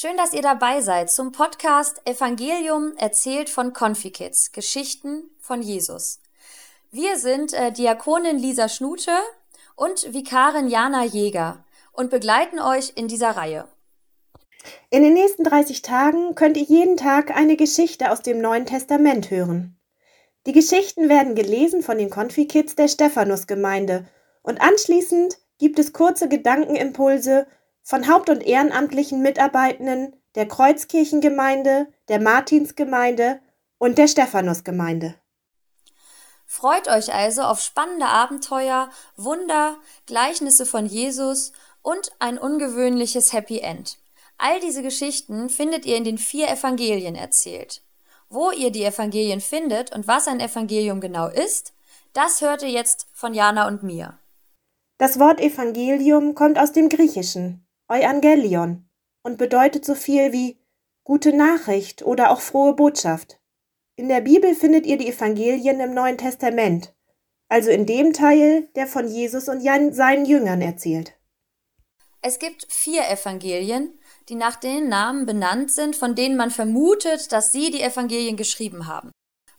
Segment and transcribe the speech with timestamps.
[0.00, 6.20] Schön, dass ihr dabei seid zum Podcast Evangelium erzählt von Confikids, Geschichten von Jesus.
[6.92, 9.10] Wir sind äh, Diakonin Lisa Schnute
[9.74, 13.66] und Vikarin Jana Jäger und begleiten euch in dieser Reihe.
[14.90, 19.32] In den nächsten 30 Tagen könnt ihr jeden Tag eine Geschichte aus dem Neuen Testament
[19.32, 19.80] hören.
[20.46, 24.06] Die Geschichten werden gelesen von den Konfikids der Stephanusgemeinde
[24.42, 27.48] und anschließend gibt es kurze Gedankenimpulse
[27.88, 33.40] von haupt- und ehrenamtlichen Mitarbeitenden der Kreuzkirchengemeinde, der Martinsgemeinde
[33.78, 35.14] und der Stephanusgemeinde.
[36.44, 43.96] Freut euch also auf spannende Abenteuer, Wunder, Gleichnisse von Jesus und ein ungewöhnliches Happy End.
[44.36, 47.80] All diese Geschichten findet ihr in den vier Evangelien erzählt.
[48.28, 51.72] Wo ihr die Evangelien findet und was ein Evangelium genau ist,
[52.12, 54.18] das hört ihr jetzt von Jana und mir.
[54.98, 58.88] Das Wort Evangelium kommt aus dem Griechischen, Euangelion,
[59.22, 60.58] und bedeutet so viel wie
[61.04, 63.40] gute Nachricht oder auch frohe Botschaft.
[63.96, 66.94] In der Bibel findet ihr die Evangelien im Neuen Testament,
[67.48, 71.14] also in dem Teil, der von Jesus und seinen Jüngern erzählt.
[72.20, 73.98] Es gibt vier Evangelien,
[74.28, 78.86] die nach den Namen benannt sind, von denen man vermutet, dass sie die Evangelien geschrieben
[78.86, 79.10] haben.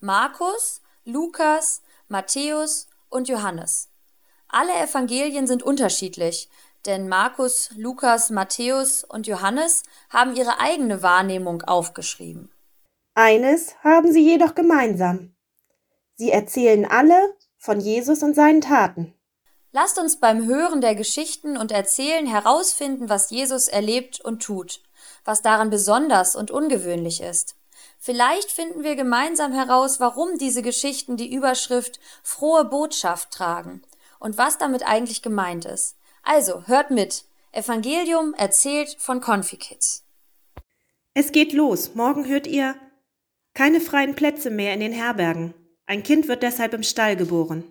[0.00, 3.88] Markus, Lukas, Matthäus und Johannes.
[4.48, 6.48] Alle Evangelien sind unterschiedlich,
[6.86, 12.50] denn Markus, Lukas, Matthäus und Johannes haben ihre eigene Wahrnehmung aufgeschrieben.
[13.14, 15.34] Eines haben sie jedoch gemeinsam.
[16.14, 19.14] Sie erzählen alle von Jesus und seinen Taten.
[19.72, 24.80] Lasst uns beim Hören der Geschichten und Erzählen herausfinden, was Jesus erlebt und tut,
[25.24, 27.56] was daran besonders und ungewöhnlich ist.
[27.98, 33.82] Vielleicht finden wir gemeinsam heraus, warum diese Geschichten die Überschrift frohe Botschaft tragen
[34.18, 35.96] und was damit eigentlich gemeint ist.
[36.26, 37.24] Also, hört mit.
[37.52, 40.04] Evangelium erzählt von Confikids.
[41.14, 41.94] Es geht los.
[41.94, 42.74] Morgen hört ihr
[43.54, 45.54] keine freien Plätze mehr in den Herbergen.
[45.86, 47.64] Ein Kind wird deshalb im Stall geboren.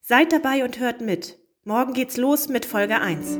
[0.00, 1.36] Seid dabei und hört mit.
[1.64, 3.38] Morgen geht's los mit Folge 1.